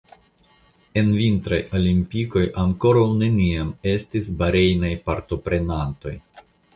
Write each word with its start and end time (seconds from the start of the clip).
En 1.01 1.09
vintraj 1.17 1.57
olimpikoj 1.79 2.41
ankoraŭ 2.61 3.03
neniam 3.19 3.69
estis 3.91 4.31
Barejnaj 4.41 4.91
partoprenantoj. 5.11 6.15